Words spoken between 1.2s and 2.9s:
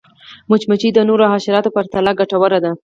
حشراتو په پرتله ګټوره ده